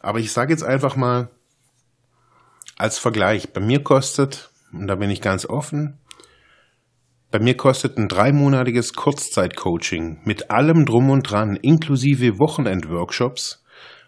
Aber 0.00 0.20
ich 0.20 0.30
sage 0.30 0.52
jetzt 0.52 0.62
einfach 0.62 0.94
mal 0.94 1.30
als 2.76 2.98
Vergleich, 2.98 3.52
bei 3.52 3.60
mir 3.60 3.82
kostet, 3.82 4.50
und 4.72 4.86
da 4.86 4.94
bin 4.94 5.10
ich 5.10 5.20
ganz 5.20 5.46
offen, 5.46 5.98
bei 7.30 7.40
mir 7.40 7.56
kostet 7.56 7.98
ein 7.98 8.08
dreimonatiges 8.08 8.94
Kurzzeitcoaching 8.94 10.20
mit 10.24 10.50
allem 10.50 10.86
drum 10.86 11.10
und 11.10 11.30
dran, 11.30 11.56
inklusive 11.56 12.38
Wochenendworkshops, 12.38 13.64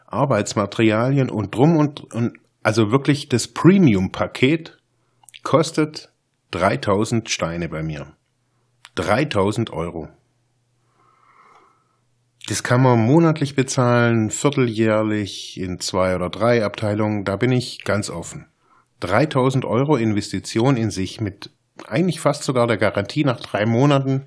Arbeitsmaterialien 0.06 1.28
und 1.28 1.54
drum 1.54 1.76
und, 1.76 2.12
und 2.14 2.38
also 2.62 2.90
wirklich 2.90 3.28
das 3.28 3.48
Premium-Paket 3.48 4.78
kostet 5.42 6.12
3000 6.52 7.28
Steine 7.28 7.68
bei 7.68 7.82
mir. 7.82 8.12
3000 8.94 9.72
Euro. 9.72 10.08
Das 12.48 12.62
kann 12.62 12.82
man 12.82 12.98
monatlich 12.98 13.54
bezahlen, 13.54 14.30
vierteljährlich 14.30 15.60
in 15.60 15.80
zwei 15.80 16.14
oder 16.14 16.30
drei 16.30 16.64
Abteilungen, 16.64 17.24
da 17.24 17.36
bin 17.36 17.52
ich 17.52 17.84
ganz 17.84 18.08
offen. 18.08 18.46
3000 19.00 19.64
Euro 19.64 19.96
Investition 19.96 20.76
in 20.76 20.90
sich 20.90 21.20
mit 21.20 21.50
eigentlich 21.86 22.20
fast 22.20 22.42
sogar 22.42 22.66
der 22.66 22.76
Garantie 22.76 23.24
nach 23.24 23.40
drei 23.40 23.64
Monaten 23.64 24.26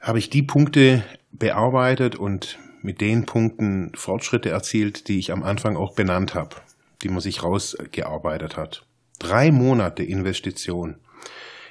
habe 0.00 0.18
ich 0.18 0.30
die 0.30 0.42
Punkte 0.42 1.04
bearbeitet 1.30 2.16
und 2.16 2.58
mit 2.82 3.00
den 3.00 3.26
Punkten 3.26 3.92
Fortschritte 3.94 4.50
erzielt, 4.50 5.08
die 5.08 5.18
ich 5.18 5.32
am 5.32 5.42
Anfang 5.42 5.76
auch 5.76 5.94
benannt 5.94 6.34
habe, 6.34 6.56
die 7.02 7.08
man 7.08 7.20
sich 7.20 7.42
rausgearbeitet 7.42 8.56
hat. 8.56 8.86
Drei 9.18 9.50
Monate 9.50 10.02
Investition. 10.02 10.96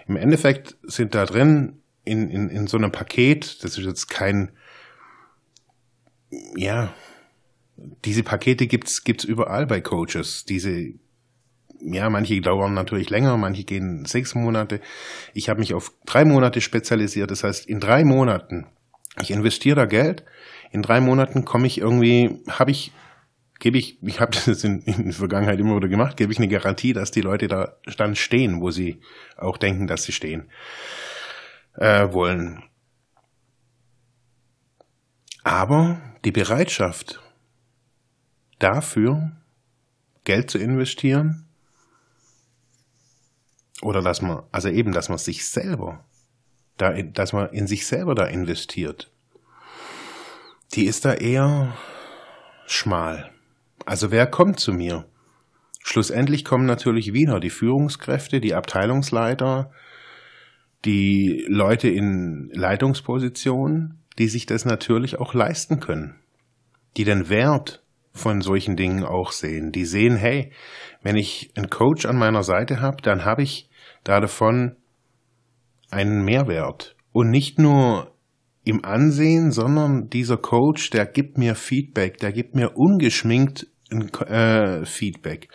Im 0.08 0.18
Endeffekt 0.18 0.78
sind 0.84 1.16
da 1.16 1.26
drin 1.26 1.82
in, 2.04 2.30
in, 2.30 2.50
in 2.50 2.68
so 2.68 2.78
einem 2.78 2.92
Paket, 2.92 3.64
das 3.64 3.78
ist 3.78 3.86
jetzt 3.86 4.08
kein, 4.08 4.52
ja, 6.56 6.94
diese 8.06 8.24
Pakete 8.24 8.68
gibt's 8.68 9.04
gibt's 9.04 9.24
überall 9.24 9.68
bei 9.68 9.82
Coaches. 9.82 10.46
Diese 10.46 10.94
ja, 11.82 12.10
manche 12.10 12.40
dauern 12.42 12.74
natürlich 12.74 13.10
länger, 13.10 13.38
manche 13.38 13.64
gehen 13.64 14.06
sechs 14.06 14.36
Monate. 14.36 14.82
Ich 15.34 15.50
habe 15.50 15.60
mich 15.60 15.74
auf 15.74 15.92
drei 16.06 16.26
Monate 16.26 16.62
spezialisiert. 16.62 17.32
Das 17.32 17.44
heißt, 17.44 17.68
in 17.68 17.80
drei 17.80 18.04
Monaten, 18.04 18.68
ich 19.22 19.32
investiere 19.32 19.76
da 19.76 19.86
Geld, 19.86 20.24
in 20.72 20.82
drei 20.82 21.00
Monaten 21.00 21.46
komme 21.46 21.68
ich 21.68 21.80
irgendwie, 21.80 22.42
habe 22.50 22.72
ich, 22.72 22.92
gebe 23.60 23.78
ich, 23.78 24.02
ich 24.04 24.20
habe 24.20 24.32
das 24.46 24.64
in, 24.64 24.82
in 24.82 25.06
der 25.06 25.14
Vergangenheit 25.14 25.60
immer 25.60 25.76
wieder 25.78 25.88
gemacht, 25.88 26.18
gebe 26.18 26.32
ich 26.32 26.40
eine 26.40 26.48
Garantie, 26.48 26.94
dass 26.94 27.12
die 27.12 27.22
Leute 27.22 27.48
da 27.48 27.78
dann 27.98 28.16
stehen, 28.16 28.62
wo 28.62 28.72
sie 28.72 29.00
auch 29.38 29.58
denken, 29.58 29.88
dass 29.88 30.04
sie 30.04 30.12
stehen 30.12 30.50
äh, 31.76 32.12
wollen. 32.12 32.64
Aber 35.44 36.02
die 36.26 36.32
Bereitschaft 36.32 37.22
dafür, 38.60 39.32
Geld 40.26 40.52
zu 40.52 40.58
investieren, 40.58 41.47
oder 43.82 44.02
dass 44.02 44.22
man, 44.22 44.44
also 44.52 44.70
eben, 44.70 44.92
dass 44.92 45.10
man 45.10 45.18
sich 45.18 45.48
selber, 45.48 46.06
da, 46.78 46.94
dass 47.02 47.34
man 47.34 47.50
in 47.50 47.68
sich 47.68 47.86
selber 47.86 48.16
da 48.16 48.26
investiert. 48.26 49.12
Die 50.74 50.86
ist 50.86 51.06
da 51.06 51.14
eher 51.14 51.76
schmal. 52.66 53.32
Also 53.86 54.12
wer 54.12 54.28
kommt 54.28 54.60
zu 54.60 54.74
mir? 54.74 55.06
Schlussendlich 55.82 56.44
kommen 56.44 56.66
natürlich 56.66 57.14
wieder 57.14 57.40
die 57.40 57.50
Führungskräfte, 57.50 58.42
die 58.42 58.54
Abteilungsleiter, 58.54 59.72
die 60.84 61.46
Leute 61.48 61.88
in 61.88 62.50
Leitungspositionen, 62.54 64.04
die 64.20 64.28
sich 64.28 64.46
das 64.46 64.66
natürlich 64.66 65.20
auch 65.20 65.34
leisten 65.34 65.80
können, 65.80 66.16
die 66.98 67.06
den 67.06 67.30
Wert 67.30 67.84
von 68.14 68.42
solchen 68.42 68.76
Dingen 68.76 69.04
auch 69.04 69.32
sehen. 69.32 69.72
Die 69.72 69.86
sehen, 69.86 70.18
hey, 70.18 70.52
wenn 71.04 71.16
ich 71.16 71.52
einen 71.56 71.70
Coach 71.70 72.06
an 72.06 72.18
meiner 72.18 72.44
Seite 72.44 72.82
habe, 72.82 73.02
dann 73.02 73.24
habe 73.24 73.44
ich 73.44 73.67
davon 74.08 74.76
einen 75.90 76.24
Mehrwert. 76.24 76.96
Und 77.12 77.30
nicht 77.30 77.60
nur 77.60 78.14
im 78.64 78.84
Ansehen, 78.84 79.52
sondern 79.52 80.10
dieser 80.10 80.38
Coach, 80.38 80.90
der 80.90 81.06
gibt 81.06 81.38
mir 81.38 81.56
Feedback, 81.56 82.18
der 82.18 82.32
gibt 82.32 82.54
mir 82.54 82.76
ungeschminkt 82.76 83.68
äh, 83.90 84.86
Feedback. 84.86 85.50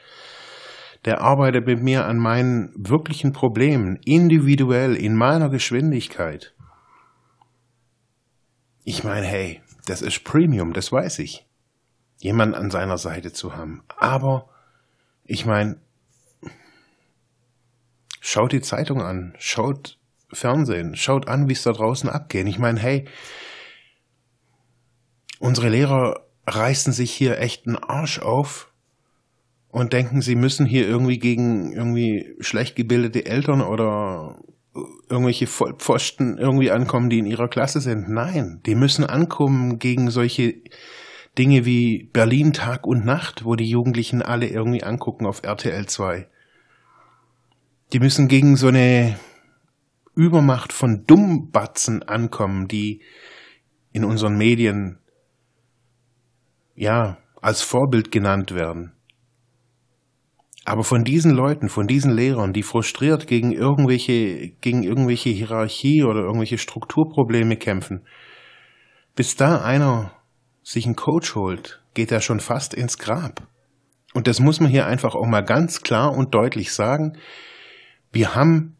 Der 1.04 1.20
arbeitet 1.20 1.66
mit 1.66 1.82
mir 1.82 2.06
an 2.06 2.16
meinen 2.16 2.72
wirklichen 2.76 3.32
Problemen, 3.32 3.98
individuell, 4.04 4.96
in 4.96 5.14
meiner 5.14 5.50
Geschwindigkeit. 5.50 6.54
Ich 8.84 9.04
meine, 9.04 9.26
hey, 9.26 9.60
das 9.86 10.00
ist 10.00 10.24
Premium, 10.24 10.72
das 10.72 10.90
weiß 10.90 11.18
ich. 11.18 11.46
Jemand 12.18 12.54
an 12.54 12.70
seiner 12.70 12.98
Seite 12.98 13.32
zu 13.32 13.56
haben. 13.56 13.82
Aber 13.98 14.48
ich 15.24 15.44
meine, 15.44 15.81
schaut 18.22 18.52
die 18.52 18.60
Zeitung 18.60 19.02
an, 19.02 19.34
schaut 19.38 19.98
Fernsehen, 20.32 20.94
schaut 20.96 21.28
an, 21.28 21.48
wie 21.48 21.52
es 21.52 21.64
da 21.64 21.72
draußen 21.72 22.08
abgeht. 22.08 22.46
Ich 22.46 22.58
meine, 22.58 22.80
hey, 22.80 23.06
unsere 25.40 25.68
Lehrer 25.68 26.24
reißen 26.46 26.92
sich 26.92 27.12
hier 27.12 27.38
echt 27.38 27.66
einen 27.66 27.76
Arsch 27.76 28.20
auf 28.20 28.72
und 29.68 29.92
denken, 29.92 30.22
sie 30.22 30.36
müssen 30.36 30.66
hier 30.66 30.86
irgendwie 30.86 31.18
gegen 31.18 31.72
irgendwie 31.72 32.34
schlecht 32.40 32.76
gebildete 32.76 33.26
Eltern 33.26 33.60
oder 33.60 34.40
irgendwelche 35.10 35.48
Vollpfosten 35.48 36.38
irgendwie 36.38 36.70
ankommen, 36.70 37.10
die 37.10 37.18
in 37.18 37.26
ihrer 37.26 37.48
Klasse 37.48 37.80
sind. 37.80 38.08
Nein, 38.08 38.60
die 38.64 38.76
müssen 38.76 39.04
ankommen 39.04 39.78
gegen 39.78 40.10
solche 40.10 40.54
Dinge 41.36 41.66
wie 41.66 42.08
Berlin 42.12 42.52
Tag 42.52 42.86
und 42.86 43.04
Nacht, 43.04 43.44
wo 43.44 43.56
die 43.56 43.68
Jugendlichen 43.68 44.22
alle 44.22 44.46
irgendwie 44.46 44.84
angucken 44.84 45.26
auf 45.26 45.42
RTL 45.42 45.86
2. 45.86 46.28
Die 47.92 48.00
müssen 48.00 48.26
gegen 48.26 48.56
so 48.56 48.68
eine 48.68 49.18
Übermacht 50.14 50.72
von 50.72 51.04
Dummbatzen 51.06 52.02
ankommen, 52.02 52.66
die 52.66 53.02
in 53.92 54.04
unseren 54.04 54.36
Medien 54.36 54.98
ja 56.74 57.18
als 57.42 57.60
Vorbild 57.60 58.10
genannt 58.10 58.54
werden. 58.54 58.92
Aber 60.64 60.84
von 60.84 61.04
diesen 61.04 61.32
Leuten, 61.32 61.68
von 61.68 61.86
diesen 61.86 62.12
Lehrern, 62.12 62.52
die 62.52 62.62
frustriert 62.62 63.26
gegen 63.26 63.52
irgendwelche, 63.52 64.50
gegen 64.60 64.84
irgendwelche 64.84 65.30
Hierarchie 65.30 66.04
oder 66.04 66.20
irgendwelche 66.20 66.58
Strukturprobleme 66.58 67.56
kämpfen, 67.56 68.06
bis 69.14 69.36
da 69.36 69.60
einer 69.60 70.12
sich 70.62 70.86
einen 70.86 70.96
Coach 70.96 71.34
holt, 71.34 71.82
geht 71.94 72.12
er 72.12 72.20
schon 72.20 72.40
fast 72.40 72.74
ins 72.74 72.96
Grab. 72.96 73.46
Und 74.14 74.28
das 74.28 74.40
muss 74.40 74.60
man 74.60 74.70
hier 74.70 74.86
einfach 74.86 75.14
auch 75.14 75.26
mal 75.26 75.42
ganz 75.42 75.82
klar 75.82 76.16
und 76.16 76.34
deutlich 76.34 76.72
sagen 76.72 77.18
wir 78.12 78.34
haben, 78.34 78.76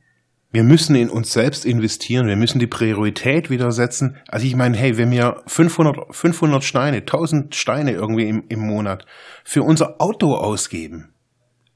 wir 0.51 0.63
müssen 0.63 0.95
in 0.95 1.09
uns 1.09 1.33
selbst 1.33 1.65
investieren, 1.65 2.27
wir 2.27 2.37
müssen 2.37 2.59
die 2.59 2.67
Priorität 2.67 3.49
wieder 3.49 3.73
setzen. 3.73 4.17
Also 4.29 4.47
ich 4.47 4.55
meine, 4.55 4.77
hey, 4.77 4.99
wenn 4.99 5.11
wir 5.11 5.43
500, 5.47 6.15
500 6.15 6.63
Steine, 6.63 6.99
1000 6.99 7.55
Steine 7.55 7.93
irgendwie 7.93 8.29
im, 8.29 8.45
im 8.49 8.61
Monat 8.61 9.07
für 9.45 9.63
unser 9.63 10.01
Auto 10.01 10.35
ausgeben, 10.35 11.15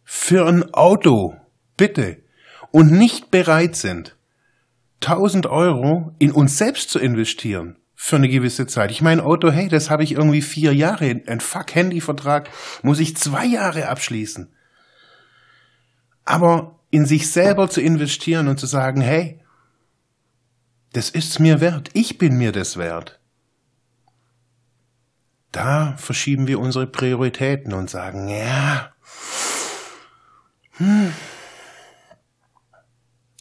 für 0.04 0.46
ein 0.46 0.74
Auto, 0.74 1.34
bitte, 1.76 2.18
und 2.70 2.92
nicht 2.92 3.30
bereit 3.30 3.76
sind, 3.76 4.16
1000 5.02 5.46
Euro 5.46 6.14
in 6.18 6.32
uns 6.32 6.58
selbst 6.58 6.90
zu 6.90 6.98
investieren, 6.98 7.76
für 7.94 8.16
eine 8.16 8.28
gewisse 8.28 8.66
Zeit. 8.66 8.90
Ich 8.90 9.00
mein 9.00 9.20
Auto, 9.20 9.50
hey, 9.50 9.68
das 9.68 9.88
habe 9.90 10.04
ich 10.04 10.12
irgendwie 10.12 10.42
vier 10.42 10.74
Jahre. 10.74 11.22
Ein 11.26 11.40
Fuck-Handy-Vertrag 11.40 12.50
muss 12.82 13.00
ich 13.00 13.16
zwei 13.16 13.46
Jahre 13.46 13.88
abschließen. 13.88 14.52
Aber 16.26 16.78
in 16.90 17.06
sich 17.06 17.30
selber 17.30 17.70
zu 17.70 17.80
investieren 17.80 18.48
und 18.48 18.60
zu 18.60 18.66
sagen, 18.66 19.00
hey, 19.00 19.40
das 20.92 21.08
ist's 21.08 21.38
mir 21.38 21.60
wert. 21.60 21.90
Ich 21.94 22.18
bin 22.18 22.36
mir 22.36 22.52
das 22.52 22.76
wert. 22.76 23.20
Da 25.52 25.96
verschieben 25.96 26.46
wir 26.46 26.60
unsere 26.60 26.86
Prioritäten 26.86 27.72
und 27.72 27.88
sagen, 27.88 28.28
ja, 28.28 28.92
hm, 30.72 31.12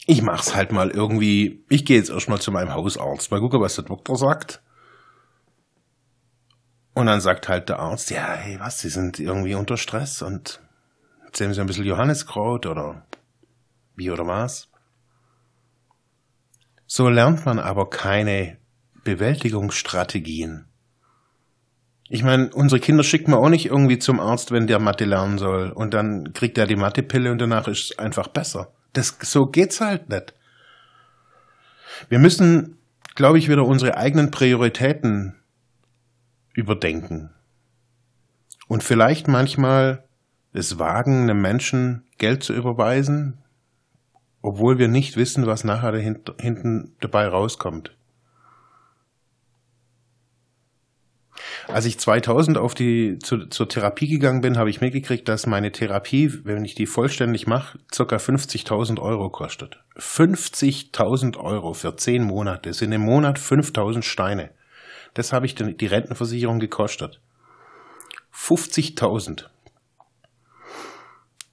ich 0.05 0.21
mach's 0.21 0.55
halt 0.55 0.71
mal 0.71 0.91
irgendwie. 0.91 1.65
Ich 1.69 1.85
gehe 1.85 1.97
jetzt 1.97 2.09
erstmal 2.09 2.39
zu 2.39 2.51
meinem 2.51 2.73
Hausarzt, 2.73 3.31
mal 3.31 3.39
gucken, 3.39 3.61
was 3.61 3.75
der 3.75 3.85
Doktor 3.85 4.15
sagt. 4.15 4.61
Und 6.93 7.07
dann 7.07 7.19
sagt 7.19 7.49
halt 7.49 7.67
der 7.67 7.79
Arzt, 7.79 8.11
ja, 8.11 8.33
hey, 8.33 8.59
was, 8.59 8.79
Sie 8.79 8.89
sind 8.89 9.19
irgendwie 9.19 9.55
unter 9.55 9.75
Stress 9.75 10.21
und 10.21 10.61
erzählen 11.35 11.53
Sie 11.53 11.59
ein 11.59 11.67
bisschen 11.67 11.83
Johanniskraut 11.83 12.65
oder 12.65 13.05
wie 13.97 14.09
oder 14.09 14.25
was. 14.25 14.69
So 16.87 17.09
lernt 17.09 17.45
man 17.45 17.59
aber 17.59 17.89
keine 17.89 18.55
Bewältigungsstrategien. 19.03 20.63
Ich 22.07 22.23
meine, 22.23 22.51
unsere 22.53 22.79
Kinder 22.79 23.03
schickt 23.03 23.27
man 23.27 23.39
auch 23.39 23.49
nicht 23.49 23.65
irgendwie 23.65 23.99
zum 23.99 24.21
Arzt, 24.21 24.51
wenn 24.51 24.67
der 24.67 24.79
Mathe 24.79 25.03
lernen 25.03 25.37
soll. 25.37 25.71
Und 25.71 25.93
dann 25.93 26.31
kriegt 26.31 26.57
er 26.57 26.67
die 26.67 26.77
Mathepille 26.77 27.29
und 27.29 27.39
danach 27.39 27.67
ist 27.67 27.91
es 27.91 27.99
einfach 27.99 28.29
besser. 28.29 28.71
Das, 28.93 29.17
so 29.19 29.47
geht's 29.47 29.81
halt 29.81 30.07
nicht. 30.07 30.33
Wir 32.07 32.19
müssen, 32.19 32.77
glaube 33.15 33.39
ich, 33.39 33.49
wieder 33.49 33.65
unsere 33.65 33.97
eigenen 33.97 34.31
Prioritäten 34.31 35.35
überdenken. 36.53 37.31
Und 38.69 38.85
vielleicht 38.85 39.27
manchmal 39.27 40.04
es 40.55 40.79
wagen, 40.79 41.23
einem 41.23 41.41
Menschen 41.41 42.03
Geld 42.17 42.43
zu 42.43 42.53
überweisen, 42.53 43.37
obwohl 44.41 44.77
wir 44.77 44.87
nicht 44.87 45.17
wissen, 45.17 45.45
was 45.47 45.63
nachher 45.63 45.95
hinten 45.97 46.95
dabei 46.99 47.27
rauskommt. 47.27 47.91
Als 51.67 51.85
ich 51.85 51.99
2000 51.99 52.57
auf 52.57 52.75
die, 52.75 53.17
zu, 53.19 53.47
zur 53.47 53.67
Therapie 53.67 54.07
gegangen 54.07 54.41
bin, 54.41 54.57
habe 54.57 54.69
ich 54.69 54.81
mitgekriegt, 54.81 55.27
dass 55.27 55.47
meine 55.47 55.71
Therapie, 55.71 56.31
wenn 56.43 56.63
ich 56.63 56.75
die 56.75 56.85
vollständig 56.85 57.47
mache, 57.47 57.79
ca. 57.89 58.03
50.000 58.03 58.99
Euro 59.01 59.29
kostet. 59.29 59.79
50.000 59.97 61.37
Euro 61.37 61.73
für 61.73 61.95
10 61.95 62.23
Monate 62.23 62.73
sind 62.73 62.91
im 62.91 63.01
Monat 63.01 63.39
5.000 63.39 64.03
Steine. 64.03 64.51
Das 65.15 65.33
habe 65.33 65.47
ich 65.47 65.55
die 65.55 65.87
Rentenversicherung 65.87 66.59
gekostet. 66.59 67.19
50.000. 68.33 69.45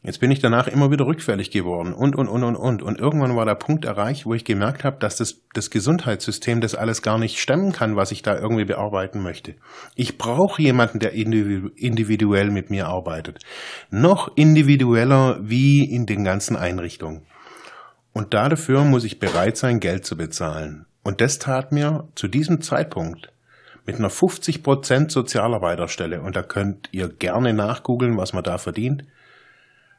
Jetzt 0.05 0.19
bin 0.19 0.33
ich 0.33 0.41
danach 0.41 0.67
immer 0.67 0.91
wieder 0.91 1.07
rückfällig 1.07 1.53
geworden 1.53 1.93
und, 1.93 2.17
und, 2.17 2.29
und, 2.29 2.43
und, 2.43 2.57
und. 2.57 2.83
Und 2.83 2.99
irgendwann 2.99 3.37
war 3.37 3.45
der 3.45 3.55
Punkt 3.55 3.85
erreicht, 3.85 4.27
wo 4.27 4.35
ich 4.35 4.45
gemerkt 4.45 4.83
habe, 4.83 4.99
dass 4.99 5.15
das, 5.15 5.43
das 5.55 5.71
Gesundheitssystem 5.71 6.61
das 6.61 6.75
alles 6.75 7.03
gar 7.03 7.19
nicht 7.19 7.39
stemmen 7.39 7.71
kann, 7.71 7.95
was 7.95 8.11
ich 8.11 8.23
da 8.23 8.37
irgendwie 8.37 8.65
bearbeiten 8.65 9.23
möchte. 9.23 9.55
Ich 9.95 10.19
brauche 10.19 10.61
jemanden, 10.61 10.99
der 10.99 11.13
individuell 11.13 12.51
mit 12.51 12.69
mir 12.69 12.89
arbeitet. 12.89 13.39
Noch 13.91 14.37
individueller 14.37 15.39
wie 15.41 15.89
in 15.89 16.07
den 16.07 16.25
ganzen 16.25 16.57
Einrichtungen. 16.57 17.23
Und 18.13 18.35
dafür 18.35 18.83
muss 18.85 19.05
ich 19.05 19.21
bereit 19.21 19.57
sein, 19.57 19.79
Geld 19.79 20.05
zu 20.05 20.17
bezahlen. 20.17 20.87
Und 21.05 21.21
das 21.21 21.39
tat 21.39 21.71
mir 21.71 22.09
zu 22.17 22.27
diesem 22.27 22.61
Zeitpunkt 22.61 23.33
mit 23.87 23.97
einer 23.97 24.11
50% 24.11 25.11
Sozialarbeiterstelle, 25.11 26.21
und 26.23 26.37
da 26.37 26.43
könnt 26.43 26.89
ihr 26.93 27.09
gerne 27.09 27.53
nachgoogeln, 27.53 28.17
was 28.17 28.33
man 28.33 28.45
da 28.45 28.59
verdient, 28.59 29.05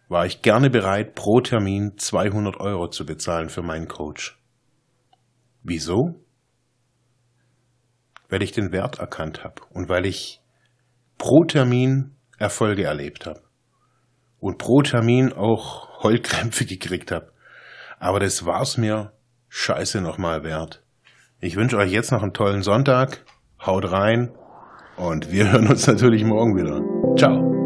war 0.08 0.26
ich 0.26 0.42
gerne 0.42 0.70
bereit, 0.70 1.16
pro 1.16 1.42
Termin 1.42 1.98
200 1.98 2.60
Euro 2.60 2.90
zu 2.90 3.06
bezahlen 3.06 3.50
für 3.50 3.62
meinen 3.62 3.88
Coach. 3.88 4.38
Wieso? 5.64 6.20
Weil 8.30 8.44
ich 8.44 8.52
den 8.52 8.72
Wert 8.72 9.00
erkannt 9.00 9.44
habe 9.44 9.62
und 9.72 9.90
weil 9.90 10.06
ich 10.06 10.42
pro 11.18 11.44
Termin 11.46 12.16
Erfolge 12.38 12.84
erlebt 12.84 13.26
habe 13.26 13.42
und 14.40 14.58
pro 14.58 14.82
Termin 14.82 15.32
auch 15.32 16.04
Heulkrämpfe 16.04 16.66
gekriegt 16.68 17.12
habe. 17.12 17.32
Aber 18.00 18.20
das 18.20 18.46
war's 18.46 18.78
mir 18.78 19.14
scheiße 19.48 20.02
nochmal 20.02 20.44
wert. 20.44 20.84
Ich 21.40 21.56
wünsche 21.56 21.78
euch 21.78 21.92
jetzt 21.92 22.12
noch 22.12 22.24
einen 22.24 22.34
tollen 22.34 22.62
Sonntag. 22.62 23.26
Haut 23.66 23.90
rein 23.90 24.34
und 24.98 25.32
wir 25.32 25.52
hören 25.52 25.68
uns 25.68 25.88
natürlich 25.88 26.24
morgen 26.26 26.58
wieder. 26.58 26.82
Ciao. 27.18 27.63